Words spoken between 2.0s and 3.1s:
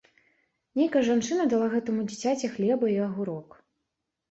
дзіцяці хлеба і